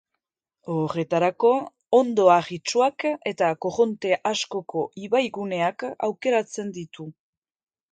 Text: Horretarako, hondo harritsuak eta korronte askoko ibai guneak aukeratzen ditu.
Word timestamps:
Horretarako, 0.75 1.51
hondo 1.97 2.25
harritsuak 2.37 3.05
eta 3.33 3.51
korronte 3.67 4.17
askoko 4.33 4.87
ibai 5.05 5.23
guneak 5.39 5.89
aukeratzen 6.11 6.75
ditu. 6.81 7.11